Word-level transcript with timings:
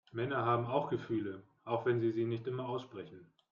Männer 0.13 0.43
haben 0.43 0.65
auch 0.65 0.89
Gefühle, 0.89 1.43
auch 1.63 1.85
wenn 1.85 1.99
sie 1.99 2.09
sie 2.11 2.25
nicht 2.25 2.47
immer 2.47 2.67
aussprechen. 2.67 3.23